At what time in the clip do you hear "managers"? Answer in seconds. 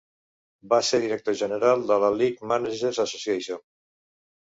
2.53-3.03